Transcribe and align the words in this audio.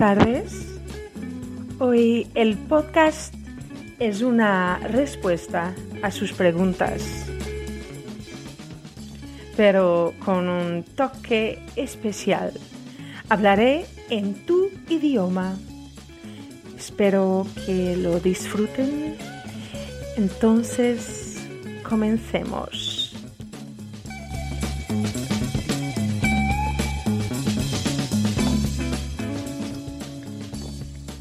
tardes. 0.00 0.66
Hoy 1.78 2.26
el 2.34 2.56
podcast 2.56 3.34
es 3.98 4.22
una 4.22 4.78
respuesta 4.78 5.74
a 6.00 6.10
sus 6.10 6.32
preguntas, 6.32 7.26
pero 9.58 10.14
con 10.24 10.48
un 10.48 10.84
toque 10.84 11.62
especial. 11.76 12.54
Hablaré 13.28 13.84
en 14.08 14.46
tu 14.46 14.70
idioma. 14.88 15.58
Espero 16.78 17.46
que 17.66 17.94
lo 17.94 18.20
disfruten. 18.20 19.18
Entonces, 20.16 21.46
comencemos. 21.86 22.89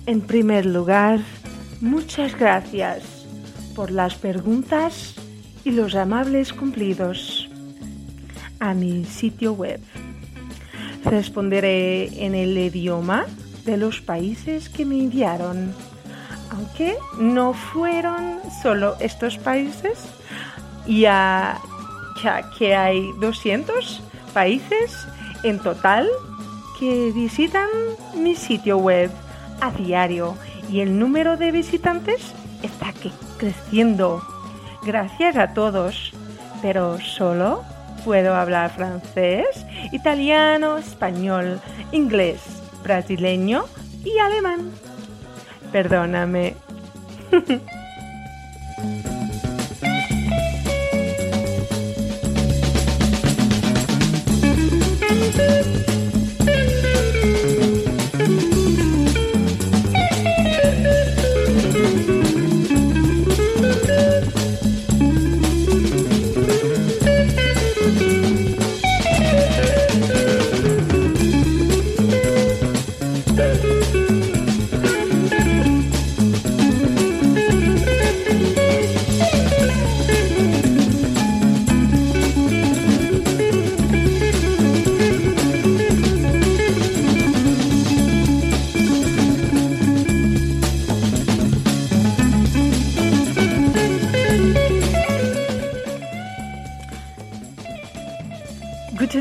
En 0.10 0.22
primer 0.22 0.66
lugar, 0.66 1.20
muchas 1.82 2.36
gracias 2.36 3.04
por 3.76 3.92
las 3.92 4.16
preguntas 4.16 5.14
y 5.64 5.70
los 5.70 5.94
amables 5.94 6.52
cumplidos 6.52 7.48
a 8.60 8.74
mi 8.74 9.06
sitio 9.06 9.54
web. 9.54 9.80
Responderé 11.06 12.26
en 12.26 12.34
el 12.34 12.58
idioma 12.58 13.28
de 13.66 13.78
los 13.78 14.02
países 14.02 14.68
que 14.68 14.84
me 14.84 14.98
enviaron, 14.98 15.76
aunque 16.50 16.98
no 17.20 17.54
fueron 17.54 18.40
solo 18.64 18.96
estos 19.00 19.38
países, 19.38 20.06
ya, 20.88 21.60
ya 22.24 22.50
que 22.58 22.76
hay 22.76 23.12
200 23.20 24.02
países 24.34 25.06
en 25.44 25.60
total 25.60 26.10
que 26.80 27.12
visitan 27.14 27.70
mi 28.16 28.36
sitio 28.36 28.80
web 28.80 29.12
a 29.62 29.72
diario 29.72 30.36
y 30.72 30.82
el 30.82 30.98
número 30.98 31.38
de 31.38 31.52
visitantes 31.52 32.34
está 32.64 32.94
creciendo. 33.38 34.22
Gracias 34.84 35.36
a 35.38 35.54
todos, 35.54 36.14
pero 36.62 37.00
solo 37.00 37.64
puedo 38.04 38.36
hablar 38.36 38.72
francés, 38.72 39.66
italiano, 39.92 40.78
español, 40.78 41.60
inglés, 41.92 42.42
brasileño 42.84 43.66
y 44.04 44.18
alemán. 44.20 44.72
Perdóname. 45.72 46.56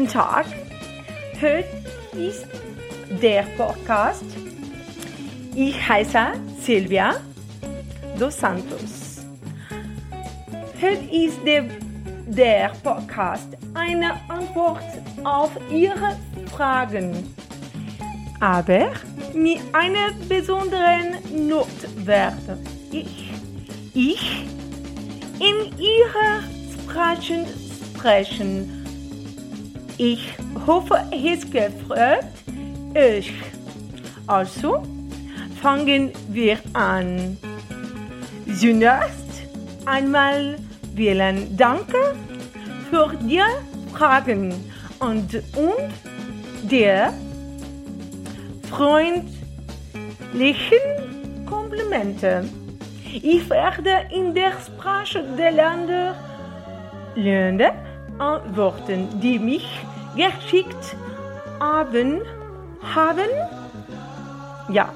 Tag. 0.08 0.46
Heute 1.34 1.68
ist 2.16 2.46
der 3.22 3.42
Podcast. 3.58 4.24
Ich 5.54 5.86
heiße 5.86 6.18
Silvia 6.60 7.16
dos 8.18 8.38
Santos. 8.38 9.18
Heute 10.80 11.04
ist 11.14 11.38
der, 11.44 11.64
der 12.26 12.72
Podcast 12.82 13.48
eine 13.74 14.12
Antwort 14.28 14.82
auf 15.24 15.50
Ihre 15.70 16.16
Fragen, 16.52 17.34
aber 18.40 18.92
mit 19.34 19.58
einer 19.72 20.12
besonderen 20.26 21.18
Notwerte. 21.48 22.58
Ich, 22.90 23.30
ich 23.92 24.46
in 25.38 25.78
Ihrer 25.78 26.42
Sprache 26.72 27.44
sprechen. 27.94 28.77
Ich 30.00 30.32
hoffe, 30.64 31.02
es 31.10 31.50
gefreut 31.50 32.24
euch. 32.94 33.32
Also 34.28 34.84
fangen 35.60 36.12
wir 36.28 36.58
an. 36.72 37.36
Zunächst 38.56 39.42
einmal 39.86 40.56
vielen 40.94 41.56
Dank 41.56 41.90
für 42.90 43.12
die 43.22 43.40
Fragen 43.92 44.54
und, 45.00 45.34
und 45.56 46.70
der 46.70 47.12
freundlichen 48.70 49.24
Komplimente. 51.44 52.48
Ich 53.04 53.50
werde 53.50 54.06
in 54.14 54.32
der 54.32 54.52
Sprache 54.64 55.24
der 55.36 55.50
Länder, 55.50 56.14
Länder 57.16 57.72
antworten, 58.18 59.08
die 59.20 59.38
mich 59.38 59.66
geschickt 60.18 60.96
haben. 61.60 62.20
haben? 62.94 63.30
Ja, 64.68 64.92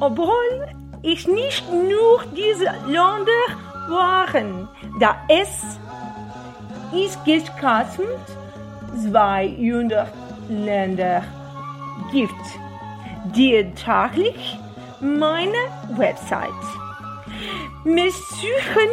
obwohl 0.00 0.66
ich 1.02 1.26
nicht 1.28 1.64
nur 1.72 2.24
diese 2.36 2.64
Länder 2.86 3.44
waren, 3.88 4.68
da 5.00 5.16
es 5.28 5.78
insgesamt 6.92 7.90
200 9.02 10.08
Länder 10.48 11.22
gibt, 12.10 12.32
die 13.34 13.72
täglich 13.74 14.58
meine 15.00 15.62
Website 15.96 16.48
besuchen 17.84 18.92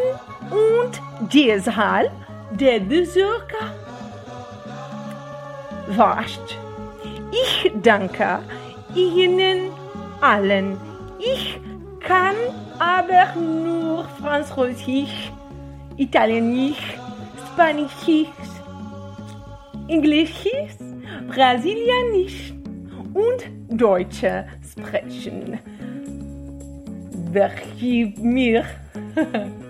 und 0.49 1.01
deshalb 1.31 2.11
der 2.51 2.79
Besucher 2.79 3.88
wascht. 5.97 6.57
Ich 7.31 7.71
danke 7.81 8.39
Ihnen 8.95 9.71
allen. 10.21 10.77
Ich 11.19 11.59
kann 11.99 12.35
aber 12.79 13.39
nur 13.39 14.05
Französisch, 14.19 15.31
Italienisch, 15.97 16.97
Spanisch, 17.53 18.29
Englisch, 19.87 20.47
Brasilianisch 21.27 22.53
und 23.13 23.79
Deutsch 23.79 24.23
sprechen. 24.71 25.59
Vergib 27.33 28.17
mir. 28.17 28.65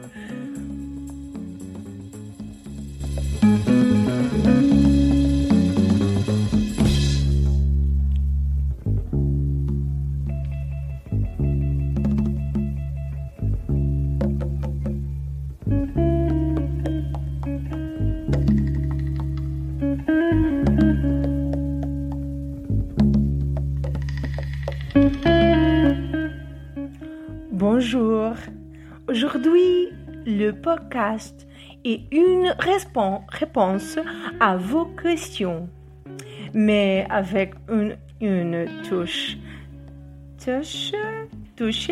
Aujourd'hui, 29.09 29.89
le 30.28 30.51
podcast 30.51 31.47
est 31.83 32.01
une 32.13 32.54
réponse 32.59 33.97
à 34.39 34.56
vos 34.56 34.85
questions, 34.85 35.68
mais 36.54 37.07
avec 37.09 37.56
une, 37.71 37.97
une 38.21 38.68
touche, 38.87 39.35
touche, 40.37 40.92
touche 41.56 41.89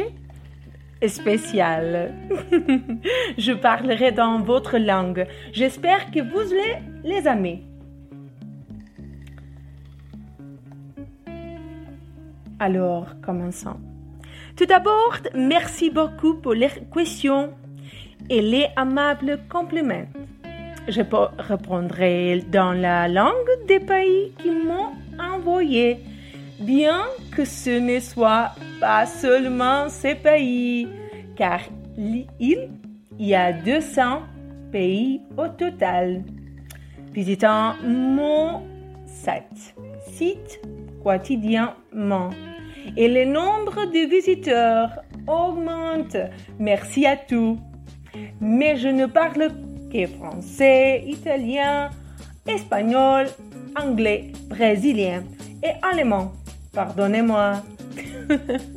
spéciale. 1.08 2.14
Je 3.40 3.54
parlerai 3.54 4.12
dans 4.12 4.40
votre 4.44 4.78
langue. 4.78 5.26
J'espère 5.54 6.12
que 6.12 6.20
vous 6.20 6.52
les, 6.52 6.78
les 7.04 7.28
aimez. 7.28 7.64
Alors, 12.60 13.08
commençons. 13.24 13.87
Tout 14.58 14.66
d'abord, 14.66 15.20
merci 15.36 15.92
beaucoup 15.92 16.34
pour 16.34 16.56
les 16.56 16.72
questions 16.92 17.54
et 18.28 18.42
les 18.42 18.66
amables 18.76 19.38
compliments. 19.48 20.08
Je 20.88 21.02
répondrai 21.38 22.44
dans 22.52 22.72
la 22.72 23.08
langue 23.08 23.68
des 23.68 23.80
pays 23.80 24.34
qui 24.40 24.50
m'ont 24.50 24.94
envoyé, 25.20 26.00
bien 26.60 27.04
que 27.36 27.46
ce 27.46 27.70
ne 27.70 28.00
soit 28.00 28.50
pas 28.80 29.06
seulement 29.06 29.90
ces 29.90 30.16
pays, 30.16 30.88
car 31.36 31.60
il 31.96 32.26
y 33.20 33.36
a 33.36 33.54
200 33.54 34.24
pays 34.72 35.22
au 35.38 35.50
total. 35.50 36.24
Visitant 37.14 37.76
mon 37.84 38.64
site, 39.06 39.76
site 40.08 40.60
quotidiennement 41.04 42.32
et 42.96 43.08
le 43.08 43.26
nombre 43.26 43.86
de 43.86 44.10
visiteurs 44.10 44.90
augmente. 45.28 46.18
Merci 46.60 47.06
à 47.06 47.18
tous. 47.18 47.58
Mais 48.40 48.78
je 48.78 48.88
ne 48.88 49.06
parle 49.06 49.52
que 49.92 50.08
français, 50.08 51.04
italien, 51.06 51.90
espagnol, 52.48 53.28
anglais, 53.76 54.32
brésilien 54.50 55.24
et 55.64 55.72
allemand. 55.82 56.34
Pardonnez-moi. 56.74 57.64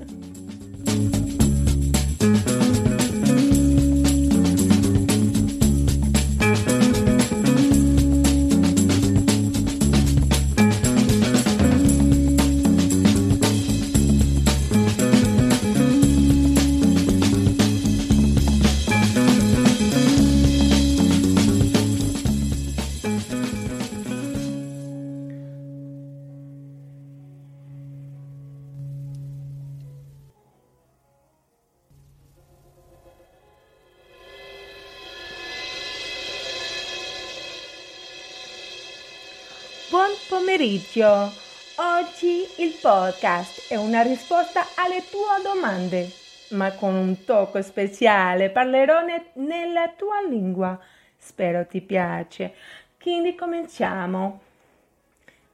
pomeriggio! 40.60 41.32
Oggi 41.78 42.44
il 42.58 42.76
podcast 42.82 43.72
è 43.72 43.76
una 43.76 44.02
risposta 44.02 44.60
alle 44.76 45.02
tue 45.08 45.40
domande, 45.42 46.06
ma 46.50 46.74
con 46.74 46.94
un 46.94 47.24
tocco 47.24 47.62
speciale 47.62 48.50
parlerò 48.50 49.00
ne- 49.00 49.30
nella 49.36 49.88
tua 49.96 50.20
lingua. 50.20 50.78
Spero 51.16 51.64
ti 51.66 51.80
piace. 51.80 52.52
Quindi 53.00 53.34
cominciamo. 53.34 54.40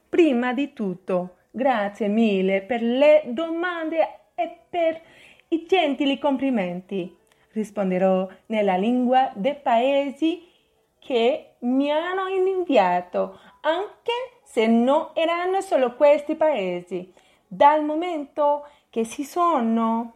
Prima 0.09 0.53
di 0.53 0.73
tutto, 0.73 1.37
grazie 1.51 2.09
mille 2.09 2.61
per 2.61 2.81
le 2.81 3.21
domande 3.27 3.99
e 4.35 4.57
per 4.69 4.99
i 5.47 5.65
gentili 5.65 6.19
complimenti. 6.19 7.15
Risponderò 7.53 8.27
nella 8.47 8.75
lingua 8.75 9.31
dei 9.35 9.55
paesi 9.55 10.51
che 10.99 11.51
mi 11.59 11.89
hanno 11.91 12.27
inviato 12.27 13.39
anche 13.61 14.36
se 14.49 14.65
non 14.65 15.09
erano 15.13 15.59
solo 15.59 15.93
questi 15.95 16.35
paesi, 16.35 17.11
dal 17.45 17.83
momento 17.83 18.65
che 18.89 19.05
ci 19.05 19.25
sono, 19.25 20.13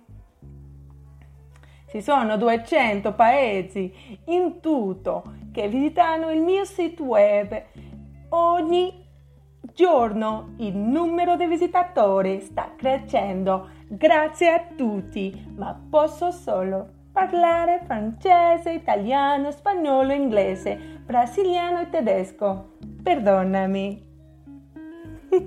ci 1.90 2.02
sono 2.02 2.38
200 2.38 3.14
paesi 3.14 3.94
in 4.28 4.62
tutto 4.62 5.36
che 5.52 5.68
visitano 5.68 6.32
il 6.32 6.40
mio 6.40 6.64
sito 6.64 7.04
web 7.04 7.62
ogni 8.30 9.06
giorno 9.74 10.54
il 10.60 10.78
numero 10.78 11.36
di 11.36 11.46
visitatori 11.46 12.40
sta 12.40 12.72
crescendo 12.78 13.70
grazie 13.90 14.54
a 14.54 14.66
tutti, 14.76 15.54
ma 15.56 15.78
posso 15.90 16.32
solo 16.32 17.00
parlare 17.12 17.82
francese, 17.86 18.72
italiano, 18.72 19.52
spagnolo, 19.52 20.14
inglese, 20.14 21.02
brasiliano 21.06 21.82
e 21.82 21.90
tedesco. 21.90 22.78
Perdonami. 23.04 24.11
E 25.32 25.38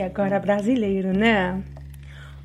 agora 0.00 0.40
brasileiro, 0.40 1.12
né? 1.12 1.62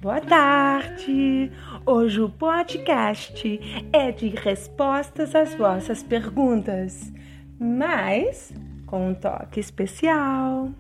Boa 0.02 0.20
tarde! 0.20 1.50
Hoje 1.86 2.20
o 2.20 2.30
podcast 2.30 3.88
é 3.94 4.12
de 4.12 4.28
respostas 4.28 5.34
às 5.34 5.56
vossas 5.56 6.04
perguntas, 6.04 7.10
mas 7.58 8.54
com 8.86 9.12
um 9.12 9.14
toque 9.14 9.62
especial. 9.62 10.72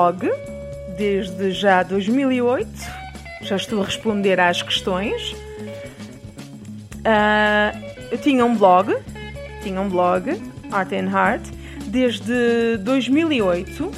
blog 0.00 0.32
desde 0.96 1.52
já 1.52 1.82
2008, 1.82 2.68
já 3.42 3.56
estou 3.56 3.82
a 3.82 3.84
responder 3.84 4.40
às 4.40 4.62
questões. 4.62 5.32
Uh, 7.00 7.76
eu 8.10 8.16
tinha 8.16 8.44
um 8.46 8.56
blog, 8.56 8.96
tinha 9.62 9.78
um 9.78 9.90
blog, 9.90 10.40
Art 10.72 10.92
and 10.92 11.10
Heart, 11.10 11.42
desde 11.86 12.78
2008 12.78 13.90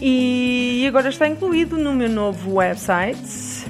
e 0.00 0.84
agora 0.88 1.08
está 1.08 1.28
incluído 1.28 1.78
no 1.78 1.94
meu 1.94 2.08
novo 2.08 2.54
website. 2.54 3.66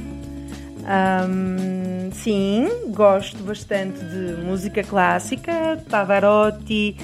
Um, 1.29 2.11
sim, 2.13 2.69
gosto 2.89 3.43
bastante 3.43 3.99
de 3.99 4.43
música 4.43 4.83
clássica, 4.83 5.85
Pavarotti, 5.91 6.97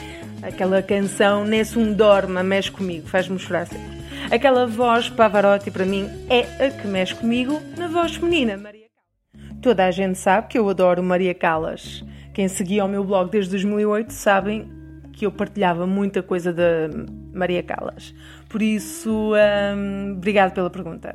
Aquela 0.43 0.83
canção 0.83 1.45
Nesse 1.45 1.79
um 1.79 1.93
dorma, 1.93 2.43
mexe 2.43 2.71
comigo, 2.71 3.07
faz-me 3.07 3.39
chorar 3.39 3.67
sempre. 3.67 4.03
Aquela 4.31 4.67
voz 4.67 5.09
Pavarotti 5.09 5.71
para 5.71 5.85
mim 5.85 6.09
é 6.29 6.67
a 6.67 6.71
que 6.71 6.87
mexe 6.87 7.15
comigo 7.15 7.61
na 7.77 7.87
voz 7.87 8.17
feminina, 8.17 8.57
Maria 8.57 8.87
Callas. 8.89 9.61
Toda 9.63 9.87
a 9.87 9.91
gente 9.91 10.19
sabe 10.19 10.49
que 10.49 10.59
eu 10.59 10.69
adoro 10.69 11.03
Maria 11.03 11.35
Callas. 11.35 12.05
Quem 12.35 12.49
seguia 12.49 12.85
o 12.85 12.89
meu 12.89 13.05
blog 13.05 13.31
desde 13.31 13.51
2008 13.53 14.13
sabem 14.13 14.69
que 15.13 15.27
eu 15.27 15.31
partilhava 15.31 15.87
muita 15.87 16.23
coisa 16.23 16.53
da 16.53 16.89
Maria 17.33 17.63
Callas. 17.63 18.15
Por 18.49 18.63
isso, 18.63 19.33
hum, 19.77 20.15
obrigado 20.17 20.55
pela 20.55 20.71
pergunta. 20.71 21.15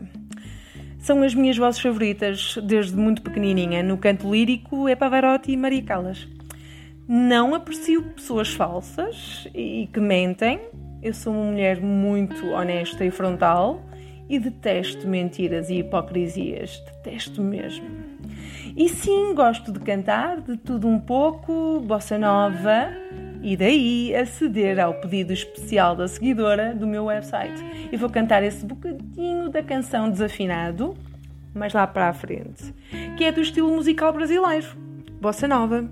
São 0.99 1.23
as 1.23 1.33
minhas 1.33 1.57
vozes 1.57 1.81
favoritas 1.81 2.57
desde 2.63 2.95
muito 2.95 3.21
pequenininha. 3.21 3.83
No 3.83 3.97
canto 3.97 4.31
lírico 4.31 4.87
é 4.87 4.95
Pavarotti 4.95 5.51
e 5.51 5.57
Maria 5.57 5.83
Callas. 5.83 6.27
Não 7.07 7.55
aprecio 7.55 8.01
pessoas 8.01 8.53
falsas 8.53 9.47
e 9.55 9.87
que 9.93 9.99
mentem. 9.99 10.59
Eu 11.01 11.13
sou 11.13 11.31
uma 11.31 11.51
mulher 11.51 11.79
muito 11.79 12.47
honesta 12.47 13.05
e 13.05 13.11
frontal 13.11 13.81
e 14.27 14.37
detesto 14.37 15.07
mentiras 15.07 15.69
e 15.69 15.75
hipocrisias. 15.75 16.83
Detesto 16.85 17.41
mesmo. 17.41 17.87
E 18.75 18.89
sim, 18.89 19.33
gosto 19.33 19.71
de 19.71 19.79
cantar 19.79 20.41
de 20.41 20.57
tudo 20.57 20.85
um 20.85 20.99
pouco, 20.99 21.79
bossa 21.79 22.17
nova, 22.17 22.89
e 23.41 23.55
daí 23.55 24.13
aceder 24.13 24.77
ao 24.77 24.95
pedido 24.95 25.31
especial 25.31 25.95
da 25.95 26.09
seguidora 26.09 26.75
do 26.75 26.85
meu 26.85 27.05
website. 27.05 27.63
E 27.89 27.95
vou 27.95 28.09
cantar 28.09 28.43
esse 28.43 28.65
bocadinho 28.65 29.49
da 29.49 29.63
canção 29.63 30.11
Desafinado, 30.11 30.93
mais 31.55 31.73
lá 31.73 31.87
para 31.87 32.09
a 32.09 32.13
frente, 32.13 32.73
que 33.15 33.23
é 33.23 33.31
do 33.31 33.39
estilo 33.39 33.73
musical 33.73 34.11
brasileiro, 34.11 34.67
bossa 35.21 35.47
nova. 35.47 35.89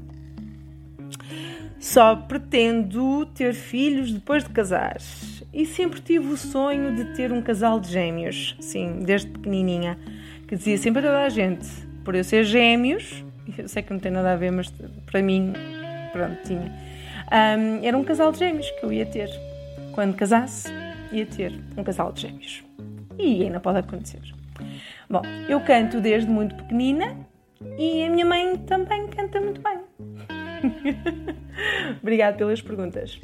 Só 1.79 2.15
pretendo 2.15 3.25
ter 3.27 3.53
filhos 3.53 4.11
depois 4.11 4.43
de 4.43 4.49
casar. 4.49 4.97
E 5.53 5.65
sempre 5.65 6.01
tive 6.01 6.27
o 6.27 6.37
sonho 6.37 6.95
de 6.95 7.15
ter 7.15 7.31
um 7.31 7.41
casal 7.41 7.79
de 7.79 7.91
gêmeos. 7.91 8.55
Sim, 8.59 8.99
desde 9.03 9.29
pequenininha. 9.29 9.97
Que 10.47 10.55
dizia 10.55 10.77
sempre 10.77 10.99
a 10.99 11.03
toda 11.03 11.23
a 11.23 11.29
gente, 11.29 11.67
por 12.03 12.13
eu 12.13 12.23
ser 12.23 12.43
gêmeos, 12.43 13.23
eu 13.57 13.67
sei 13.67 13.81
que 13.81 13.91
não 13.91 13.99
tem 13.99 14.11
nada 14.11 14.33
a 14.33 14.35
ver, 14.35 14.51
mas 14.51 14.71
para 15.05 15.21
mim, 15.21 15.53
pronto, 16.11 16.37
tinha. 16.43 16.71
Um, 17.31 17.83
era 17.83 17.97
um 17.97 18.03
casal 18.03 18.31
de 18.31 18.39
gêmeos 18.39 18.69
que 18.71 18.85
eu 18.85 18.93
ia 18.93 19.05
ter. 19.05 19.29
Quando 19.93 20.15
casasse, 20.15 20.69
ia 21.11 21.25
ter 21.25 21.53
um 21.77 21.83
casal 21.83 22.11
de 22.11 22.21
gêmeos. 22.21 22.63
E 23.17 23.43
ainda 23.43 23.59
pode 23.59 23.79
acontecer. 23.79 24.21
Bom, 25.09 25.21
eu 25.47 25.59
canto 25.61 26.01
desde 26.01 26.29
muito 26.29 26.55
pequenina 26.55 27.15
e 27.77 28.03
a 28.03 28.09
minha 28.09 28.25
mãe 28.25 28.57
também 28.57 29.07
canta 29.07 29.39
muito 29.39 29.61
bem. 29.61 30.34
Obrigado 32.01 32.37
pelas 32.37 32.61
perguntas. 32.61 33.19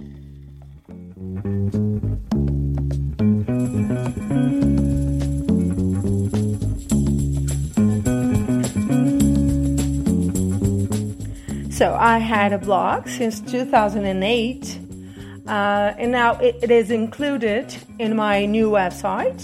So 11.71 11.95
I 11.95 12.19
had 12.19 12.53
a 12.53 12.59
blog 12.59 13.07
since 13.07 13.39
2008, 13.41 14.79
uh, 15.47 15.93
and 15.97 16.11
now 16.11 16.33
it, 16.35 16.55
it 16.61 16.69
is 16.69 16.91
included 16.91 17.75
in 17.97 18.15
my 18.15 18.45
new 18.45 18.69
website. 18.69 19.41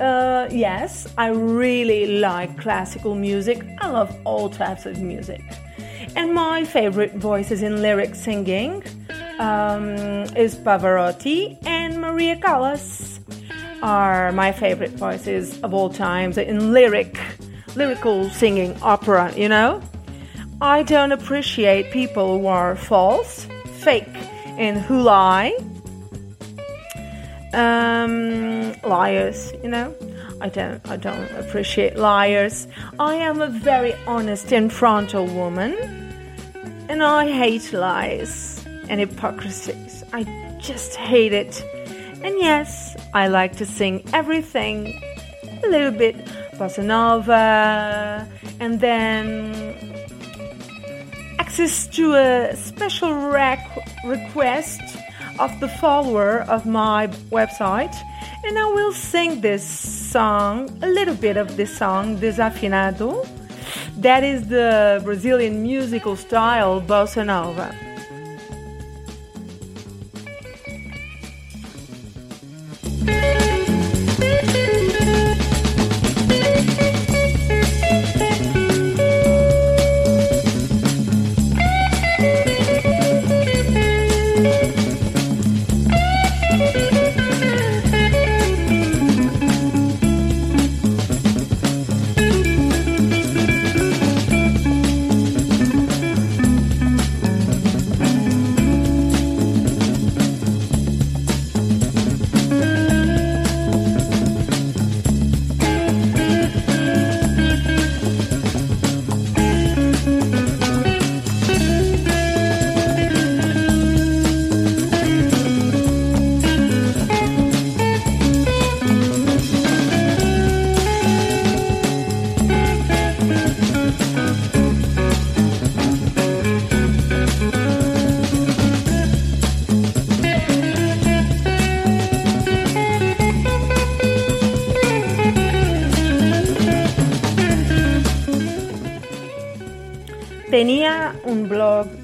Uh, 0.00 0.48
yes, 0.50 1.06
I 1.16 1.28
really 1.28 2.18
like 2.18 2.58
classical 2.58 3.14
music. 3.14 3.64
I 3.80 3.88
love 3.88 4.12
all 4.24 4.48
types 4.48 4.84
of 4.86 5.00
music. 5.00 5.42
And 6.16 6.34
my 6.34 6.64
favorite 6.64 7.14
voices 7.14 7.62
in 7.62 7.82
lyric 7.82 8.14
singing 8.14 8.82
um, 9.38 9.88
is 10.36 10.56
Pavarotti 10.56 11.58
and 11.66 12.00
Maria 12.00 12.36
Callas 12.36 13.20
are 13.82 14.32
my 14.32 14.52
favorite 14.52 14.92
voices 14.92 15.60
of 15.62 15.72
all 15.72 15.88
times 15.88 16.36
in 16.36 16.72
lyric, 16.72 17.18
lyrical 17.76 18.28
singing 18.30 18.76
opera, 18.82 19.32
you 19.36 19.48
know? 19.48 19.82
I 20.60 20.82
don't 20.82 21.12
appreciate 21.12 21.90
people 21.90 22.38
who 22.38 22.46
are 22.46 22.76
false, 22.76 23.46
fake, 23.78 24.14
and 24.58 24.78
who 24.78 25.00
lie. 25.00 25.56
Um, 27.54 28.74
liars, 28.82 29.52
you 29.62 29.70
know. 29.70 29.94
I 30.42 30.48
don't. 30.48 30.86
I 30.88 30.96
don't 30.96 31.30
appreciate 31.32 31.96
liars. 31.96 32.66
I 32.98 33.14
am 33.14 33.42
a 33.42 33.48
very 33.48 33.94
honest 34.06 34.52
and 34.52 34.72
frontal 34.72 35.26
woman, 35.26 35.74
and 36.90 37.04
I 37.04 37.30
hate 37.30 37.72
lies 37.72 38.66
and 38.88 38.98
hypocrisies. 38.98 40.02
I 40.12 40.24
just 40.58 40.96
hate 40.96 41.32
it. 41.32 41.64
And 42.24 42.34
yes, 42.40 42.96
I 43.14 43.28
like 43.28 43.54
to 43.58 43.64
sing 43.64 44.02
everything 44.12 45.00
a 45.62 45.68
little 45.68 45.92
bit 45.92 46.16
bossa 46.58 46.84
nova, 46.84 48.28
and 48.58 48.80
then 48.80 49.54
access 51.38 51.86
to 51.86 52.14
a 52.14 52.56
special 52.56 53.14
rec- 53.30 53.70
request 54.04 54.82
of 55.38 55.50
the 55.60 55.68
follower 55.68 56.40
of 56.48 56.66
my 56.66 57.06
website, 57.30 57.94
and 58.44 58.58
I 58.58 58.66
will 58.74 58.92
sing 58.92 59.40
this 59.42 59.62
song, 59.62 60.68
a 60.82 60.88
little 60.88 61.14
bit 61.14 61.36
of 61.36 61.56
this 61.56 61.78
song, 61.78 62.18
Desafinado. 62.18 63.24
That 64.00 64.24
is 64.24 64.48
the 64.48 65.02
Brazilian 65.04 65.62
musical 65.62 66.16
style 66.16 66.80
bossa 66.80 67.22
nova. 67.22 67.89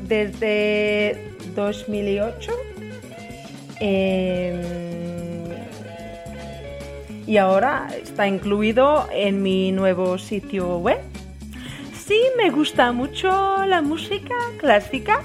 Desde 0.09 1.35
2008 1.55 2.53
eh, 3.81 4.87
y 7.27 7.37
ahora 7.39 7.89
está 8.01 8.29
incluido 8.29 9.09
en 9.13 9.43
mi 9.43 9.73
nuevo 9.73 10.17
sitio 10.19 10.79
web. 10.79 11.01
Sí, 12.07 12.21
me 12.37 12.51
gusta 12.51 12.93
mucho 12.93 13.65
la 13.67 13.83
música 13.83 14.35
clásica. 14.59 15.23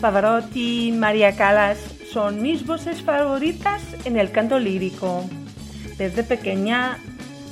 Pavarotti, 0.00 0.92
María 0.92 1.34
Callas 1.34 1.78
son 2.12 2.40
mis 2.40 2.64
voces 2.64 3.02
favoritas 3.02 3.82
en 4.04 4.16
el 4.16 4.30
canto 4.30 4.58
lírico. 4.60 5.24
Desde 5.98 6.22
pequeña 6.22 6.98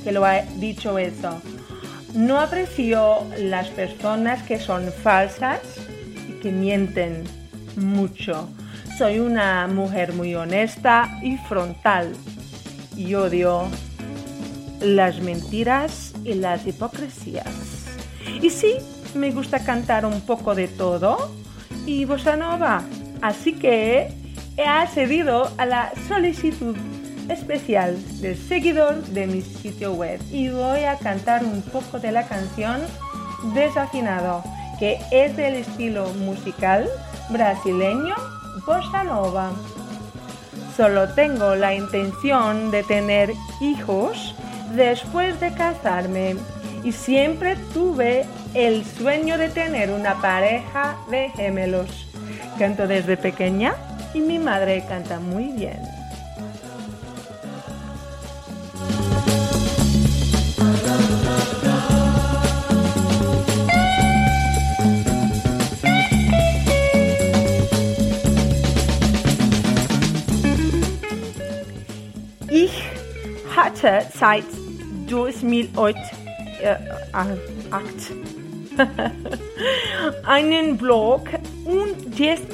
que 0.04 0.12
lo 0.12 0.26
he 0.26 0.44
dicho 0.56 0.96
eso. 0.98 1.42
No 2.14 2.40
aprecio 2.40 3.26
las 3.38 3.68
personas 3.68 4.42
que 4.44 4.58
son 4.58 4.92
falsas 4.92 5.60
y 5.76 5.97
que 6.40 6.53
mienten 6.53 7.24
mucho. 7.77 8.48
Soy 8.96 9.18
una 9.20 9.66
mujer 9.68 10.12
muy 10.12 10.35
honesta 10.35 11.18
y 11.22 11.37
frontal 11.37 12.14
y 12.96 13.14
odio 13.14 13.68
las 14.81 15.20
mentiras 15.20 16.12
y 16.24 16.35
las 16.35 16.66
hipocresías. 16.66 17.87
Y 18.42 18.51
sí, 18.51 18.74
me 19.14 19.31
gusta 19.31 19.64
cantar 19.64 20.05
un 20.05 20.20
poco 20.20 20.55
de 20.55 20.68
todo 20.68 21.31
y 21.87 22.05
bossa 22.05 22.37
nova. 22.37 22.83
Así 23.22 23.53
que 23.53 24.12
he 24.57 24.66
accedido 24.66 25.51
a 25.59 25.66
la 25.66 25.92
solicitud 26.09 26.77
especial 27.29 27.96
del 28.20 28.37
seguidor 28.37 29.03
de 29.07 29.27
mi 29.27 29.42
sitio 29.42 29.92
web 29.92 30.20
y 30.33 30.48
voy 30.48 30.85
a 30.85 30.96
cantar 30.96 31.44
un 31.44 31.62
poco 31.62 31.98
de 31.98 32.12
la 32.12 32.27
canción 32.27 32.81
Desafinado, 33.55 34.42
que 34.78 34.98
es 35.10 35.36
del 35.36 35.54
estilo 35.54 36.12
musical 36.14 36.88
brasileño 37.30 38.14
bossa 38.66 39.02
nova. 39.02 39.50
Solo 40.76 41.08
tengo 41.14 41.54
la 41.54 41.74
intención 41.74 42.70
de 42.70 42.82
tener 42.82 43.32
hijos 43.60 44.34
después 44.74 45.40
de 45.40 45.52
casarme 45.52 46.36
y 46.84 46.92
siempre 46.92 47.56
tuve 47.72 48.26
el 48.54 48.84
sueño 48.84 49.38
de 49.38 49.48
tener 49.48 49.90
una 49.90 50.20
pareja 50.20 50.96
de 51.10 51.30
gemelos. 51.30 52.06
Canto 52.58 52.86
desde 52.86 53.16
pequeña 53.16 53.74
y 54.14 54.20
mi 54.20 54.38
madre 54.38 54.84
canta 54.86 55.18
muy 55.18 55.44
bien. 55.44 55.88
Hatte 73.68 74.07
seit 74.18 74.44
2008 75.09 75.96
äh, 76.62 76.76
einen 80.26 80.78
Blog 80.78 81.28
und 81.64 82.18
jetzt 82.18 82.46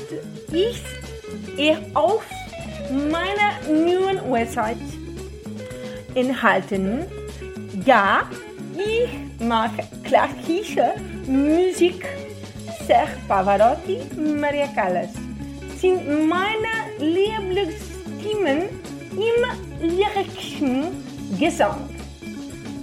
ist 0.50 0.85
er 1.57 1.79
auf 1.94 2.24
meiner 2.90 3.53
neuen 3.68 4.20
Website 4.31 4.77
enthalten. 6.14 7.05
Ja, 7.85 8.29
ich 8.77 9.11
mag 9.40 9.70
klassische 10.03 10.94
Musik. 11.27 12.07
Serge 12.87 13.12
Pavarotti, 13.29 14.00
Maria 14.16 14.66
Callas. 14.74 15.11
Sind 15.81 16.29
meine 16.29 16.74
Lieblingsstimmen 16.98 18.84
im 19.16 19.88
lyrischen 19.96 21.05
Gesang. 21.38 21.88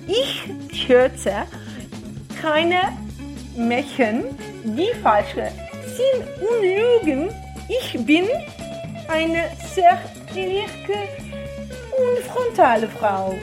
Ich 0.08 0.44
schürze 0.76 1.34
keine 2.42 2.98
Märchen, 3.56 4.24
die 4.64 4.90
falsch 5.02 5.34
sind 5.36 6.24
und 6.42 6.62
lügen. 6.62 7.30
Ich 7.68 8.06
bin 8.06 8.26
eine 9.08 9.44
sehr 9.74 10.00
ehrliche 10.36 11.00
und 11.98 12.26
frontale 12.26 12.88
Frau. 12.88 13.36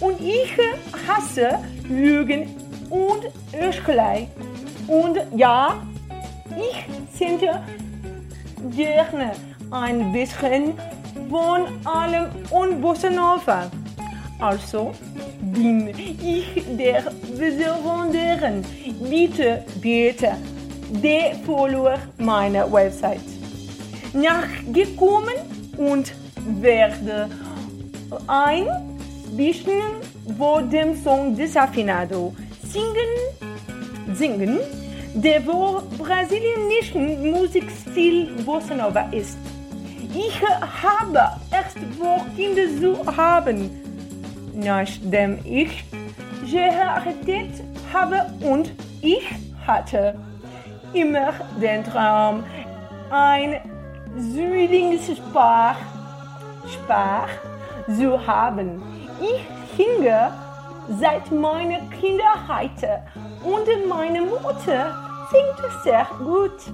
Und 0.00 0.20
ich 0.20 0.52
hasse 1.06 1.58
Lügen 1.88 2.48
und 2.90 3.24
Heuchelei. 3.52 4.28
Und 4.86 5.18
ja, 5.34 5.82
Ich 6.56 7.18
singe 7.18 7.62
gerne 8.76 9.32
ein 9.70 10.12
bisschen 10.12 10.74
von 11.28 11.66
allem 11.84 12.26
und 12.50 12.80
Bossa 12.80 13.10
Nova. 13.10 13.70
Also 14.40 14.92
bin 15.40 15.88
ich 15.88 16.64
der 16.76 17.04
Besonderen. 17.38 18.64
Bitte, 19.08 19.64
bitte, 19.80 20.32
de 21.02 21.34
Follower 21.46 21.98
meiner 22.18 22.70
Website. 22.72 23.20
Nachgekommen 24.12 25.34
und 25.76 26.12
werde 26.60 27.28
ein 28.26 28.66
bisschen 29.36 29.82
von 30.38 30.68
dem 30.70 30.94
Song 31.02 31.34
Desafinado 31.36 32.34
singen, 32.70 34.14
singen, 34.14 34.58
der 35.14 35.42
vor 35.42 35.82
brasilianischen 35.98 37.30
Musikstil 37.30 38.26
Bossa 38.44 38.74
Nova 38.74 39.08
ist. 39.12 39.38
Ich 40.16 40.40
habe 40.40 41.18
erst 41.50 41.76
vor 41.98 42.24
Kinder 42.36 42.62
zu 42.80 43.16
haben, 43.16 43.68
nachdem 44.54 45.38
ich 45.44 45.84
geheiratet 46.48 47.64
habe 47.92 48.26
und 48.40 48.70
ich 49.02 49.24
hatte 49.66 50.14
immer 50.92 51.32
den 51.60 51.82
Traum, 51.82 52.44
ein 53.10 53.60
Zwillingspaar 54.16 55.76
Spaar 56.72 57.26
zu 57.86 58.24
haben. 58.24 58.80
Ich 59.20 59.44
singe 59.76 60.32
seit 61.00 61.30
meiner 61.32 61.80
Kinderheit 61.90 63.02
und 63.42 63.88
meine 63.88 64.22
Mutter 64.22 64.94
singt 65.30 65.82
sehr 65.82 66.06
gut. 66.18 66.72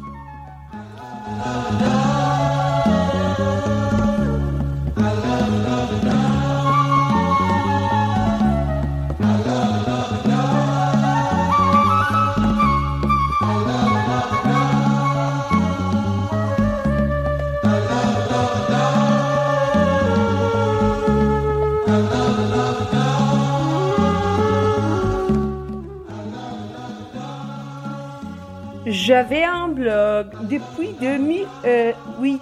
J'avais 29.10 29.44
un 29.44 29.68
blog 29.68 30.26
depuis 30.48 30.90
2008. 31.00 32.40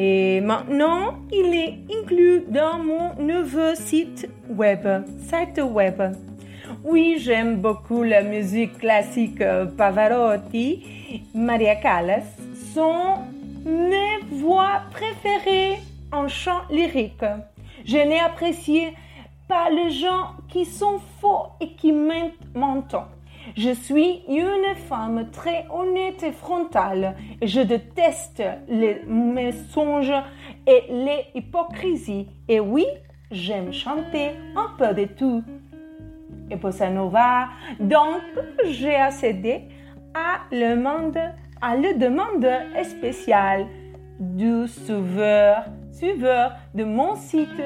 Et 0.00 0.40
maintenant, 0.40 1.16
il 1.32 1.52
est 1.56 1.80
inclus 1.92 2.44
dans 2.46 2.78
mon 2.78 3.14
nouveau 3.18 3.74
site 3.74 4.30
web, 4.48 4.86
site 5.18 5.60
web. 5.60 6.00
Oui, 6.84 7.16
j'aime 7.18 7.56
beaucoup 7.56 8.04
la 8.04 8.22
musique 8.22 8.78
classique 8.78 9.42
Pavarotti, 9.76 11.24
Maria 11.34 11.74
Callas 11.74 12.22
sont 12.72 13.24
mes 13.66 14.20
voix 14.30 14.82
préférées 14.92 15.78
en 16.12 16.28
chant 16.28 16.60
lyrique. 16.70 17.24
Je 17.84 17.96
n'ai 17.96 18.20
apprécié 18.20 18.94
pas 19.48 19.68
les 19.68 19.90
gens 19.90 20.36
qui 20.48 20.64
sont 20.64 21.00
faux 21.20 21.46
et 21.60 21.72
qui 21.72 21.90
mentent. 21.90 22.94
Je 23.56 23.70
suis 23.70 24.22
une 24.28 24.74
femme 24.88 25.30
très 25.30 25.66
honnête 25.70 26.22
et 26.22 26.32
frontale. 26.32 27.16
Je 27.42 27.60
déteste 27.60 28.42
les 28.68 29.02
mensonges 29.06 30.12
et 30.66 30.82
les 30.90 31.26
hypocrisies. 31.34 32.28
Et 32.48 32.60
oui, 32.60 32.86
j'aime 33.30 33.72
chanter 33.72 34.30
un 34.56 34.70
peu 34.76 34.94
de 34.94 35.04
tout. 35.06 35.42
Et 36.50 36.56
bossa 36.56 36.88
nova, 36.88 37.48
donc 37.78 38.22
j'ai 38.64 38.94
accédé 38.94 39.62
à, 40.14 40.40
le 40.50 40.76
monde, 40.76 41.18
à 41.60 41.76
la 41.76 41.92
demande 41.92 42.48
spéciale 42.82 43.66
du 44.18 44.66
suiveur, 44.66 45.64
suiveur 45.92 46.52
de 46.74 46.84
mon 46.84 47.14
site 47.16 47.62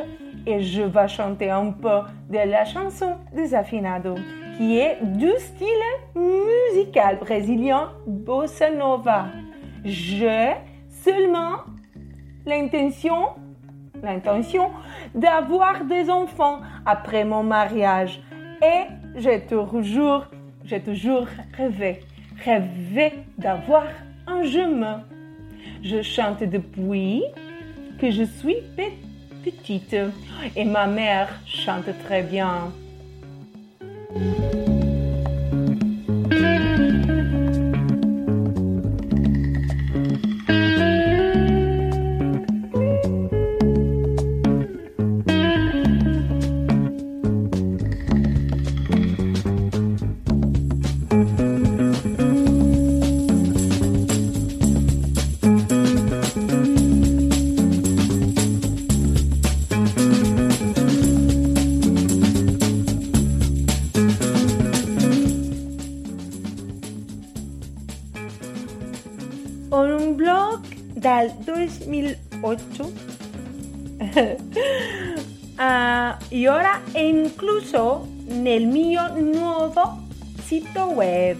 et 0.47 0.61
je 0.61 0.83
vais 0.83 1.09
chanter 1.09 1.51
un 1.51 1.71
peu 1.71 2.01
de 2.29 2.51
la 2.51 2.64
chanson 2.64 3.14
Desafinado 3.33 4.16
qui 4.62 4.79
est 4.79 4.98
du 5.03 5.33
style 5.38 5.85
musical 6.14 7.18
brésilien 7.18 7.90
bossa 8.07 8.70
nova. 8.70 9.27
J'ai 9.85 10.53
seulement 10.88 11.57
l'intention, 12.46 13.31
l'intention 14.05 14.70
d'avoir 15.16 15.85
des 15.85 16.09
enfants 16.09 16.61
après 16.87 17.25
mon 17.25 17.42
mariage 17.42 18.22
et 18.62 18.83
j'ai 19.16 19.40
toujours, 19.40 20.27
j'ai 20.64 20.81
toujours 20.81 21.27
rêvé, 21.57 22.01
rêvé 22.44 23.14
d'avoir 23.38 23.87
un 24.29 24.44
jumeau. 24.44 24.98
Je 25.83 26.03
chante 26.03 26.44
depuis 26.44 27.25
que 28.01 28.12
je 28.12 28.22
suis 28.22 28.59
petite 29.42 29.96
et 30.55 30.64
ma 30.64 30.87
mère 30.87 31.31
chante 31.46 31.90
très 32.05 32.22
bien. 32.22 32.70
Un 34.14 34.92
del 71.03 71.33
2008 71.38 72.93
uh, 75.59 76.17
e 76.29 76.49
ora 76.49 76.81
è 76.93 77.01
incluso 77.01 78.07
nel 78.27 78.69
mio 78.69 79.12
nuovo 79.19 80.05
sito 80.41 80.85
web. 80.85 81.37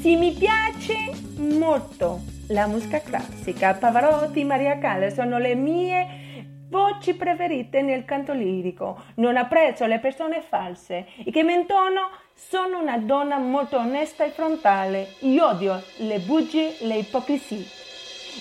Se 0.00 0.16
mi 0.16 0.32
piace 0.32 1.10
molto 1.36 2.22
la 2.48 2.66
musica 2.66 3.00
classica, 3.00 3.74
Pavarotti, 3.74 4.42
Maria 4.42 4.78
Callas 4.78 5.12
sono 5.14 5.38
le 5.38 5.54
mie 5.54 6.22
voci 6.68 7.14
preferite 7.14 7.82
nel 7.82 8.06
canto 8.06 8.32
lirico. 8.32 9.02
Non 9.16 9.36
apprezzo 9.36 9.84
le 9.84 9.98
persone 9.98 10.40
false 10.40 11.06
e 11.24 11.30
che 11.30 11.42
mentono. 11.42 12.10
Sono 12.36 12.80
una 12.80 12.98
donna 12.98 13.38
molto 13.38 13.76
onesta 13.78 14.24
e 14.24 14.30
frontale. 14.30 15.14
Io 15.20 15.46
odio 15.46 15.80
le 15.98 16.18
bugie, 16.18 16.74
le 16.80 16.96
ipocrisie. 16.96 17.64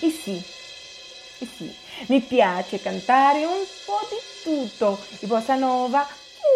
E 0.02 0.10
sì, 0.10 0.42
e 1.44 1.46
sì, 1.46 1.76
mi 2.08 2.22
piace 2.22 2.80
cantare 2.80 3.46
un 3.46 3.64
po' 3.86 4.00
di 4.10 4.68
tutto. 4.68 4.98
I 5.20 5.28
bossa 5.28 5.56
nova, 5.56 6.06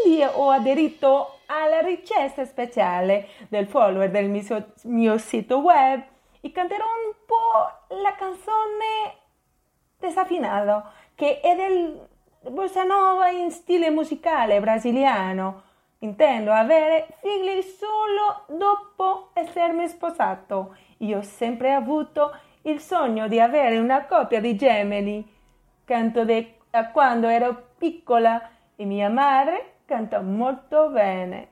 quindi 0.01 0.23
ho 0.23 0.49
aderito 0.49 1.39
alla 1.47 1.79
richiesta 1.79 2.45
speciale 2.45 3.27
del 3.49 3.67
follower 3.67 4.09
del 4.09 4.29
mio, 4.29 4.73
mio 4.83 5.17
sito 5.17 5.59
web 5.59 6.01
e 6.41 6.51
canterò 6.51 6.85
un 6.85 7.13
po' 7.25 7.95
la 8.01 8.15
canzone 8.15 9.25
Desafinado 9.99 10.91
che 11.15 11.39
è 11.39 11.55
del 11.55 12.07
bossa 12.49 12.83
nova 12.83 13.29
in 13.29 13.51
stile 13.51 13.89
musicale 13.89 14.59
brasiliano. 14.59 15.63
Intendo 15.99 16.51
avere 16.51 17.07
figli 17.21 17.59
solo 17.63 18.45
dopo 18.55 19.31
essermi 19.33 19.87
sposato. 19.87 20.75
Io 20.97 21.17
ho 21.17 21.23
sempre 21.23 21.73
avuto 21.73 22.37
il 22.69 22.79
sogno 22.79 23.27
di 23.27 23.39
avere 23.39 23.77
una 23.77 24.05
coppia 24.05 24.41
di 24.41 24.55
gemelli. 24.55 25.25
Canto 25.85 26.25
da 26.25 26.89
quando 26.91 27.27
ero 27.27 27.69
piccola 27.77 28.49
e 28.75 28.85
mia 28.85 29.09
madre 29.09 29.75
canta 29.85 30.21
molto 30.21 30.89
bene. 30.89 31.47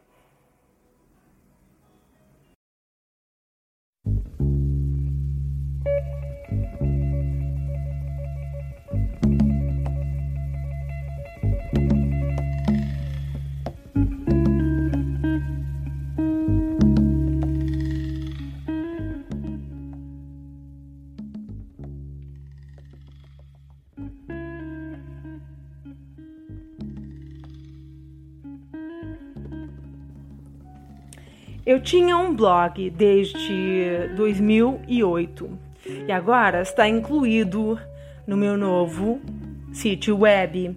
Eu 31.75 31.81
tinha 31.81 32.15
um 32.15 32.33
blog 32.33 32.89
desde 32.89 34.07
2008 34.15 35.59
e 36.07 36.09
agora 36.09 36.61
está 36.61 36.87
incluído 36.87 37.77
no 38.25 38.37
meu 38.37 38.55
novo 38.55 39.19
sítio 39.73 40.19
web 40.19 40.73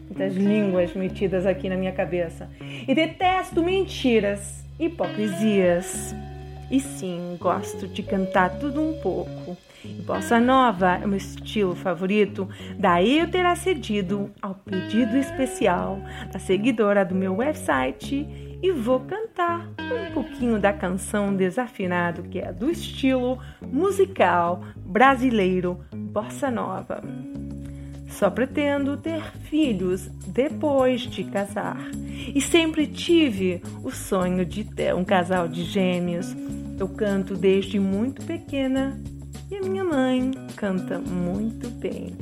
Muitas 0.09 0.37
línguas 0.37 0.95
metidas 0.95 1.47
aqui 1.47 1.69
na 1.69 1.77
minha 1.77 1.93
cabeça. 1.93 2.49
E 2.61 2.95
detesto 2.95 3.63
mentiras, 3.63 4.65
hipocrisias. 4.79 6.15
E 6.71 6.81
sim, 6.81 7.37
gosto 7.41 7.89
de 7.89 8.03
cantar 8.03 8.59
tudo 8.59 8.83
um 8.83 9.01
pouco. 9.01 9.57
E 9.85 10.03
bossa 10.03 10.41
nova 10.41 10.99
é 11.03 11.07
meu 11.07 11.17
estilo 11.17 11.75
favorito, 11.75 12.49
daí 12.77 13.21
eu 13.21 13.31
ter 13.31 13.47
acedido 13.47 14.31
ao 14.43 14.55
pedido 14.55 15.17
especial 15.17 16.01
da 16.33 16.39
seguidora 16.39 17.05
do 17.05 17.15
meu 17.15 17.37
website 17.37 18.27
e 18.63 18.73
vou 18.73 19.01
cantar 19.01 19.69
um 19.79 20.13
pouquinho 20.13 20.59
da 20.59 20.73
canção 20.73 21.35
Desafinado, 21.35 22.25
que 22.25 22.39
é 22.39 22.53
do 22.53 22.71
estilo 22.71 23.39
musical 23.63 24.65
brasileiro 24.77 25.81
bossa 25.95 26.51
nova. 26.51 27.03
Só 28.09 28.31
pretendo 28.31 28.97
ter 28.97 29.23
filhos 29.45 30.09
depois 30.27 31.03
de 31.03 31.25
casar. 31.25 31.79
E 32.35 32.41
sempre 32.41 32.87
tive 32.87 33.63
o 33.85 33.91
sonho 33.91 34.45
de 34.45 34.65
ter 34.65 34.95
um 34.95 35.05
casal 35.05 35.47
de 35.47 35.63
gêmeos. 35.63 36.35
Eu 36.79 36.89
canto 36.89 37.37
desde 37.37 37.79
muito 37.79 38.25
pequena 38.25 38.99
e 39.51 39.57
a 39.57 39.61
minha 39.61 39.85
mãe 39.85 40.33
canta 40.57 40.99
muito 40.99 41.69
bem. 41.71 42.17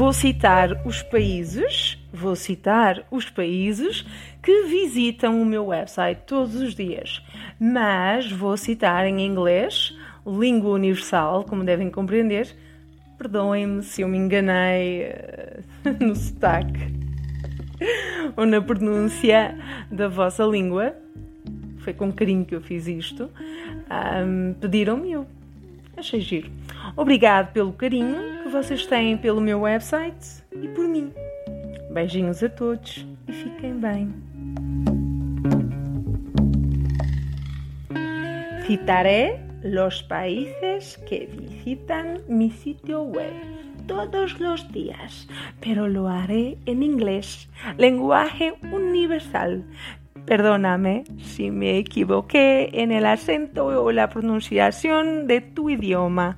Vou 0.00 0.14
citar 0.14 0.80
os 0.86 1.02
países, 1.02 1.98
vou 2.10 2.34
citar 2.34 3.06
os 3.10 3.28
países 3.28 4.02
que 4.42 4.62
visitam 4.62 5.42
o 5.42 5.44
meu 5.44 5.66
website 5.66 6.22
todos 6.26 6.54
os 6.54 6.74
dias, 6.74 7.22
mas 7.60 8.32
vou 8.32 8.56
citar 8.56 9.06
em 9.06 9.20
inglês, 9.20 9.94
língua 10.26 10.70
universal, 10.70 11.44
como 11.44 11.64
devem 11.64 11.90
compreender. 11.90 12.48
Perdoem-me 13.18 13.82
se 13.82 14.00
eu 14.00 14.08
me 14.08 14.16
enganei 14.16 15.02
eh, 15.02 15.60
no 16.00 16.16
sotaque 16.16 16.80
ou 18.38 18.46
na 18.46 18.62
pronúncia 18.62 19.54
da 19.92 20.08
vossa 20.08 20.44
língua. 20.44 20.94
Foi 21.80 21.92
com 21.92 22.10
carinho 22.10 22.46
que 22.46 22.54
eu 22.54 22.62
fiz 22.62 22.88
isto. 22.88 23.30
Um, 23.90 24.54
Pediram-me 24.54 25.12
eu. 25.12 25.26
Achei 25.94 26.22
giro. 26.22 26.50
Obrigado 26.96 27.52
pelo 27.52 27.72
carinho 27.72 28.42
que 28.42 28.48
vocês 28.48 28.86
têm 28.86 29.16
pelo 29.16 29.40
meu 29.40 29.60
website 29.60 30.42
e 30.52 30.68
por 30.68 30.86
mim. 30.86 31.12
Beijinhos 31.90 32.42
a 32.42 32.48
todos 32.48 33.06
e 33.26 33.32
fiquem 33.32 33.74
bem. 33.74 34.14
Citaré 38.66 39.40
los 39.62 40.02
países 40.02 40.96
que 41.08 41.26
visitan 41.26 42.20
mi 42.28 42.50
sitio 42.50 43.02
web 43.02 43.32
todos 43.86 44.38
los 44.38 44.70
días, 44.70 45.26
pero 45.60 45.88
lo 45.88 46.08
haré 46.08 46.58
en 46.66 46.82
inglés, 46.82 47.48
lenguaje 47.76 48.54
universal. 48.72 49.64
Perdóname 50.24 51.04
si 51.18 51.50
me 51.50 51.78
equivoqué 51.78 52.70
en 52.72 52.92
el 52.92 53.06
acento 53.06 53.66
o 53.66 53.90
la 53.90 54.08
pronunciación 54.08 55.26
de 55.26 55.40
tu 55.40 55.70
idioma. 55.70 56.36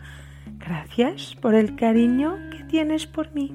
Gracias 0.64 1.34
por 1.40 1.54
el 1.54 1.74
cariño 1.74 2.36
que 2.50 2.64
tienes 2.64 3.06
por 3.06 3.32
mí, 3.34 3.52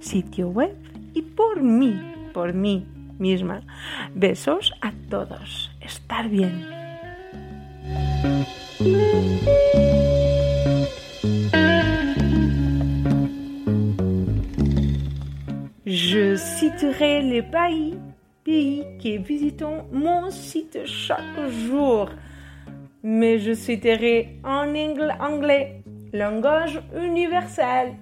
sitio 0.00 0.48
web 0.48 0.74
y 1.14 1.22
por 1.22 1.62
mí, 1.62 2.00
por 2.34 2.52
mí 2.52 2.86
misma. 3.18 3.62
Besos 4.14 4.72
a 4.80 4.92
todos. 5.08 5.70
Estar 5.80 6.28
bien. 6.28 6.66
Je 15.84 16.36
citerai 16.36 17.22
les 17.22 17.42
pays, 17.42 17.94
pays 18.44 18.84
qui 18.98 19.18
visitent 19.18 19.84
mon 19.92 20.30
site 20.30 20.84
chaque 20.84 21.48
jour, 21.68 22.10
mais 23.02 23.38
je 23.38 23.54
citerai 23.54 24.40
en 24.42 24.74
anglais 25.20 25.84
langage 26.18 26.80
universel. 26.96 27.94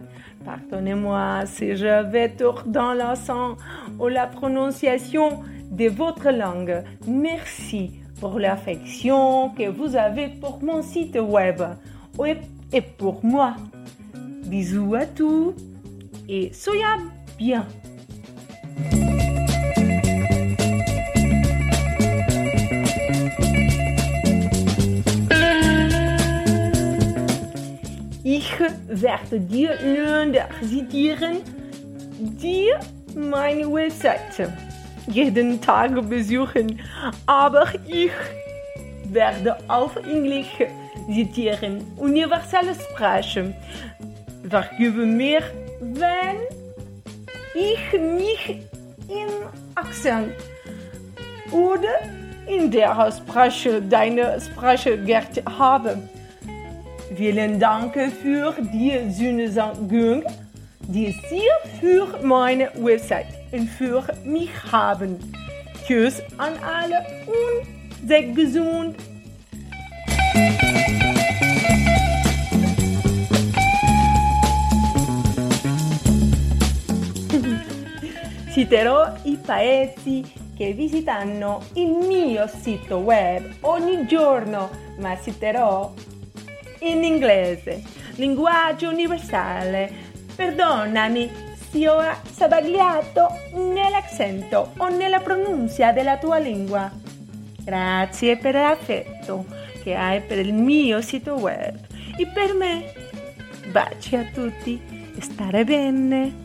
Pardonnez-moi 0.45 1.47
si 1.47 1.77
je 1.77 2.03
vais 2.11 2.29
tort 2.29 2.65
dans 2.67 2.93
l'accent 2.93 3.57
ou 3.99 4.09
la 4.09 4.27
prononciation 4.27 5.43
de 5.71 5.89
votre 5.89 6.31
langue. 6.31 6.83
Merci 7.07 7.93
pour 8.21 8.39
l'affection 8.39 9.51
que 9.51 9.69
vous 9.69 9.97
avez 9.97 10.29
pour 10.29 10.63
mon 10.63 10.83
site 10.83 11.17
web 11.17 11.63
et 12.73 12.81
pour 12.81 13.25
moi. 13.25 13.55
Bisous 14.47 14.95
à 14.95 15.07
tous 15.07 15.55
et 16.29 16.53
soyez 16.53 16.85
bien. 17.39 17.67
Ich 28.45 28.53
werde 29.03 29.41
dir 29.41 29.71
nun 29.83 30.37
zitieren, 30.69 31.39
dir 32.19 32.79
meine 33.15 33.73
Webseite 33.73 34.53
jeden 35.07 35.59
Tag 35.63 35.93
besuchen, 36.11 36.79
aber 37.25 37.69
ich 37.87 38.13
werde 39.07 39.57
auf 39.67 39.97
Englisch 39.97 40.59
zitieren, 41.11 41.87
universelle 41.97 42.75
Sprache. 42.75 43.55
Vergebe 44.47 45.07
mir, 45.07 45.41
wenn 45.81 46.39
ich 47.55 47.93
mich 47.99 48.61
im 49.09 49.33
Akzent 49.75 50.35
oder 51.51 51.97
in 52.47 52.71
der 52.71 53.11
Sprache 53.11 53.81
deiner 53.81 54.39
Sprache 54.39 54.99
gehört 54.99 55.43
habe. 55.59 55.97
Vielen 57.17 57.61
Dank 57.61 57.95
für 57.95 58.55
die 58.73 58.93
Zusammenhang, 59.11 60.25
die 60.89 61.15
Sie 61.29 61.43
für 61.81 62.07
meine 62.23 62.71
Website 62.75 63.27
und 63.53 63.69
für 63.69 64.03
mich 64.25 64.51
haben. 64.73 65.19
Tschüss 65.87 66.23
an 66.39 66.55
alle 66.63 67.05
und 67.27 67.67
seid 68.09 68.35
gesund. 68.35 68.97
Citerò 78.53 79.13
i 79.25 79.37
paesi 79.37 80.25
che 80.57 80.73
visitano 80.73 81.61
il 81.75 81.91
mio 81.91 82.47
sito 82.47 82.99
web 82.99 83.57
ogni 83.61 84.07
giorno, 84.07 84.71
ma 84.99 85.21
citerò 85.21 85.93
in 86.85 87.03
inglese, 87.03 87.83
linguaggio 88.17 88.89
universale. 88.89 89.91
Perdonami 90.35 91.31
se 91.71 91.89
ho 91.89 92.03
sbagliato 92.31 93.29
nell'accento 93.55 94.73
o 94.77 94.89
nella 94.89 95.21
pronuncia 95.21 95.93
della 95.93 96.19
tua 96.19 96.39
lingua. 96.39 96.91
Grazie 97.59 98.37
per 98.37 98.55
l'affetto 98.55 99.45
che 99.83 99.95
hai 99.95 100.21
per 100.21 100.39
il 100.39 100.53
mio 100.53 101.01
sito 101.01 101.35
web 101.35 101.77
e 102.17 102.27
per 102.27 102.55
me. 102.55 102.93
Baci 103.71 104.17
a 104.17 104.25
tutti 104.25 104.81
stare 105.21 105.65
bene. 105.65 106.43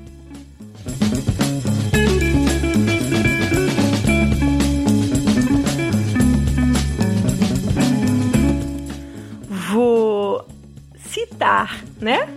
Citar, 11.19 11.83
né? 11.99 12.27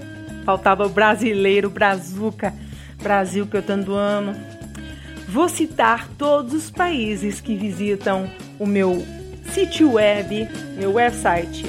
Faltava 0.44 0.86
o 0.86 0.88
brasileiro, 0.88 1.70
brazuca, 1.70 2.52
Brasil 3.00 3.46
que 3.46 3.56
eu 3.56 3.62
tanto 3.62 3.94
amo. 3.94 4.34
Vou 5.28 5.48
citar 5.48 6.08
todos 6.18 6.52
os 6.52 6.70
países 6.70 7.40
que 7.40 7.54
visitam 7.56 8.28
o 8.58 8.66
meu 8.66 9.04
sítio 9.52 9.92
web, 9.92 10.48
meu 10.76 10.94
website, 10.94 11.64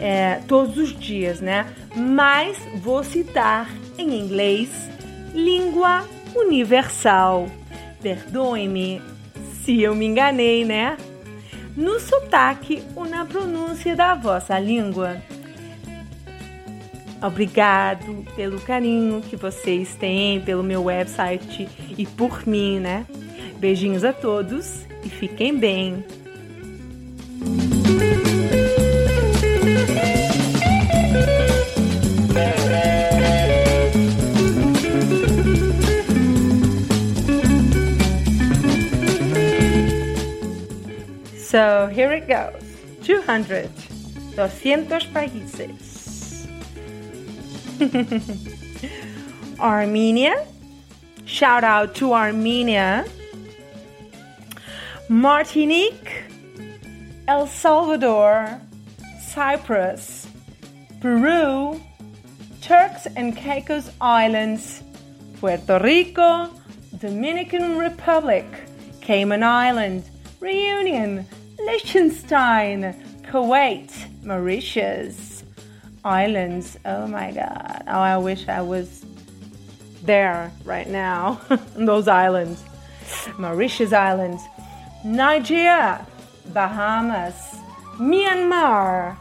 é, 0.00 0.40
todos 0.48 0.76
os 0.76 0.98
dias, 0.98 1.40
né? 1.40 1.66
Mas 1.94 2.58
vou 2.80 3.04
citar 3.04 3.70
em 3.96 4.18
inglês, 4.18 4.70
língua 5.32 6.04
universal. 6.34 7.48
Perdoe-me 8.02 9.00
se 9.62 9.82
eu 9.82 9.94
me 9.94 10.06
enganei, 10.06 10.64
né? 10.64 10.96
No 11.76 11.98
sotaque 11.98 12.82
ou 12.94 13.04
na 13.06 13.24
pronúncia 13.24 13.96
da 13.96 14.14
vossa 14.14 14.58
língua. 14.58 15.22
Obrigado 17.24 18.22
pelo 18.36 18.60
carinho 18.60 19.22
que 19.22 19.34
vocês 19.34 19.94
têm 19.94 20.42
pelo 20.42 20.62
meu 20.62 20.84
website 20.84 21.66
e 21.96 22.04
por 22.04 22.46
mim, 22.46 22.78
né? 22.78 23.06
Beijinhos 23.58 24.04
a 24.04 24.12
todos 24.12 24.84
e 25.02 25.08
fiquem 25.08 25.56
bem. 25.56 26.04
So 41.38 41.88
here 41.90 42.12
it 42.12 42.26
goes 42.26 42.64
200, 43.00 43.70
200 44.36 45.06
países. 45.06 45.83
Armenia, 49.60 50.46
shout 51.24 51.64
out 51.64 51.94
to 51.96 52.12
Armenia. 52.12 53.04
Martinique, 55.08 56.24
El 57.26 57.46
Salvador, 57.46 58.60
Cyprus, 59.20 60.28
Peru, 61.00 61.80
Turks 62.60 63.06
and 63.16 63.36
Caicos 63.36 63.90
Islands, 64.00 64.82
Puerto 65.40 65.80
Rico, 65.82 66.50
Dominican 66.98 67.76
Republic, 67.76 68.46
Cayman 69.00 69.42
Island, 69.42 70.08
Reunion, 70.40 71.26
Liechtenstein, 71.58 72.94
Kuwait, 73.22 73.90
Mauritius, 74.22 75.33
Islands. 76.04 76.78
Oh 76.84 77.06
my 77.06 77.32
God. 77.32 77.82
Oh, 77.86 77.92
I 77.92 78.18
wish 78.18 78.48
I 78.48 78.60
was 78.60 79.04
there 80.02 80.52
right 80.64 80.88
now, 80.88 81.40
those 81.76 82.08
islands. 82.08 82.62
Mauritius 83.38 83.92
Islands, 83.92 84.42
Nigeria, 85.04 86.06
Bahamas, 86.52 87.34
Myanmar, 87.98 89.16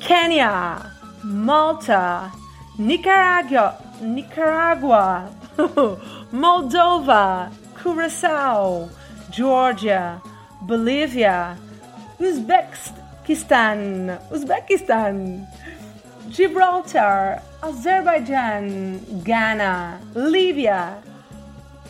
Kenya, 0.00 0.92
Malta, 1.24 2.32
Nicaragua, 2.78 3.76
Nicaragua, 4.00 5.34
Moldova, 6.32 7.52
Curacao, 7.76 8.88
Georgia, 9.30 10.20
Bolivia, 10.62 11.56
Uzbekistan, 12.18 13.01
Uzbekistan, 13.24 15.46
Gibraltar, 16.28 17.40
Azerbaijan, 17.62 18.98
Ghana, 19.22 20.00
Libya, 20.14 21.00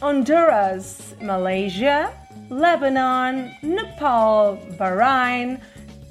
Honduras, 0.01 1.15
Malaysia, 1.21 2.13
Lebanon, 2.51 3.51
Nepal, 3.63 4.59
Bahrain, 4.77 5.61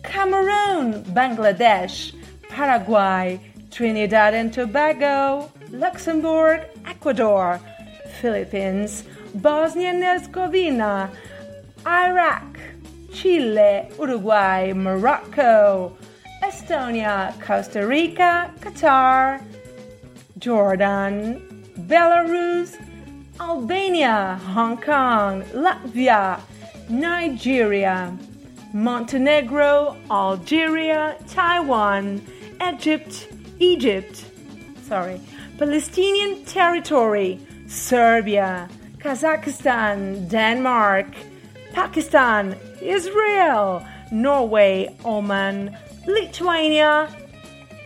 Cameroon, 0.03 1.03
Bangladesh, 1.13 2.13
Paraguay, 2.49 3.39
Trinidad 3.69 4.33
and 4.33 4.51
Tobago, 4.51 5.51
Luxembourg, 5.69 6.65
Ecuador, 6.85 7.59
Philippines, 8.19 9.03
Bosnia 9.35 9.89
and 9.89 10.03
Herzegovina, 10.03 11.11
Iraq, 11.85 12.59
Chile, 13.13 13.89
Uruguay, 13.99 14.73
Morocco, 14.73 15.95
Estonia, 16.43 17.39
Costa 17.41 17.85
Rica, 17.85 18.51
Qatar, 18.59 19.43
Jordan, 20.37 21.63
Belarus, 21.87 22.77
Albania, 23.39 24.39
Hong 24.43 24.77
Kong, 24.77 25.43
Latvia, 25.53 26.39
Nigeria, 26.89 28.17
Montenegro, 28.73 29.97
Algeria, 30.09 31.15
Taiwan, 31.27 32.21
Egypt, 32.61 33.27
Egypt, 33.59 34.25
sorry, 34.83 35.19
Palestinian 35.57 36.43
territory, 36.45 37.39
Serbia, 37.67 38.69
Kazakhstan, 38.97 40.29
Denmark, 40.29 41.07
Pakistan, 41.73 42.55
Israel, 42.81 43.85
Norway, 44.11 44.95
Oman, 45.05 45.77
Lithuania, 46.05 47.09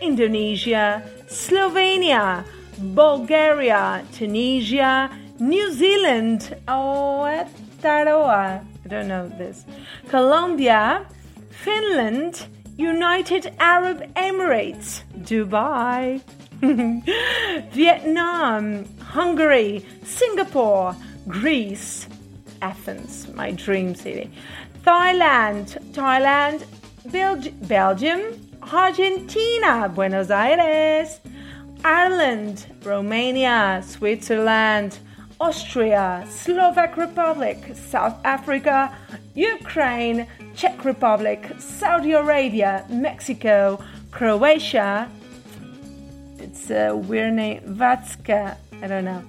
Indonesia, 0.00 1.02
Slovenia, 1.26 2.44
Bulgaria, 2.78 4.04
Tunisia, 4.12 5.10
New 5.38 5.72
Zealand, 5.72 6.56
oh, 6.68 7.46
Taroa, 7.82 8.64
I 8.84 8.88
don't 8.88 9.08
know 9.08 9.28
this, 9.28 9.64
Colombia, 10.08 11.06
Finland, 11.50 12.46
United 12.76 13.52
Arab 13.58 14.02
Emirates, 14.14 15.02
Dubai, 15.20 16.20
Vietnam, 17.72 18.84
Hungary, 19.00 19.84
Singapore, 20.04 20.96
Greece, 21.28 22.06
Athens, 22.62 23.28
my 23.34 23.50
dream 23.50 23.94
city, 23.94 24.30
Thailand, 24.86 25.76
Thailand, 25.92 26.64
Belgi- 27.08 27.52
Belgium, 27.66 28.20
Argentina, 28.72 29.88
Buenos 29.88 30.30
Aires, 30.30 31.18
Ireland, 31.84 32.66
Romania, 32.84 33.82
Switzerland, 33.84 35.00
Austria, 35.40 36.24
Slovak 36.30 36.96
Republic, 36.96 37.58
South 37.74 38.14
Africa, 38.24 38.94
Ukraine, 39.34 40.28
Czech 40.54 40.84
Republic, 40.84 41.50
Saudi 41.58 42.12
Arabia, 42.12 42.84
Mexico, 42.88 43.82
Croatia. 44.12 45.10
It's 46.38 46.70
a 46.70 46.94
weird 46.94 47.34
name, 47.34 47.60
Vatska, 47.74 48.56
I 48.80 48.86
don't 48.86 49.04
know. 49.04 49.24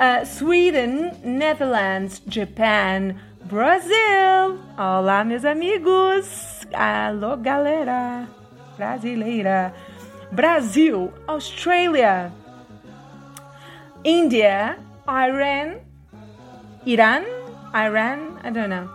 Uh, 0.00 0.24
Sweden, 0.24 1.14
Netherlands, 1.22 2.20
Japan, 2.26 3.20
Brasil. 3.44 4.58
Olá, 4.78 5.22
meus 5.22 5.44
amigos. 5.44 6.66
Alô, 6.72 7.36
galera 7.36 8.26
brasileira. 8.76 9.74
Brasil, 10.32 11.12
Australia, 11.28 12.32
India, 14.02 14.78
Iran, 15.06 15.76
Iran, 16.86 17.24
Iran, 17.74 18.38
I 18.42 18.50
don't 18.50 18.70
know. 18.70 18.88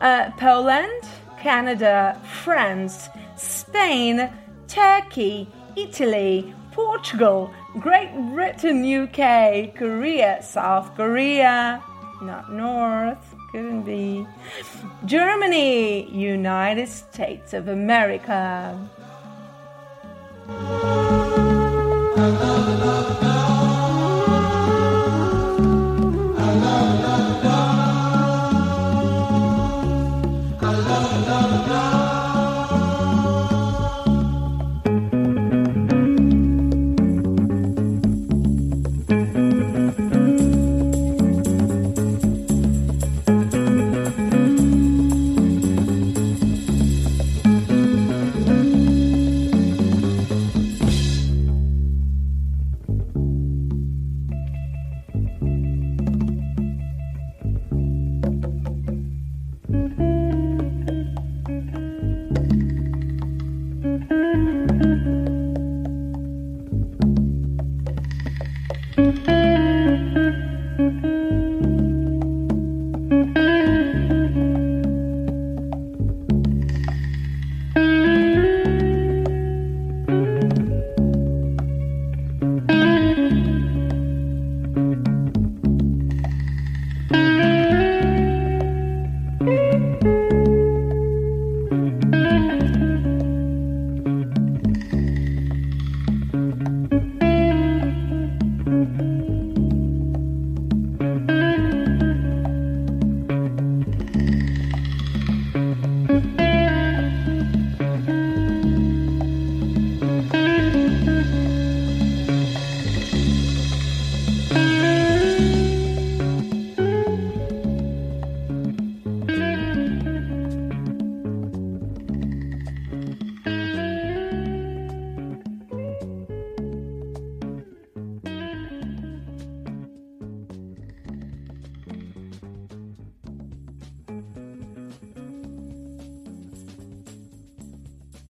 Uh, 0.00 0.30
Poland, 0.36 1.04
Canada, 1.40 2.18
France, 2.42 3.08
Spain, 3.36 4.28
Turkey, 4.66 5.48
Italy, 5.76 6.52
Portugal, 6.72 7.50
Great 7.78 8.10
Britain, 8.34 8.84
UK, 8.84 9.74
Korea, 9.74 10.42
South 10.42 10.94
Korea, 10.96 11.82
not 12.20 12.52
North, 12.52 13.31
couldn't 13.52 13.82
be. 13.82 14.26
Germany, 15.04 16.10
United 16.10 16.88
States 16.88 17.52
of 17.52 17.68
America. 17.68 18.78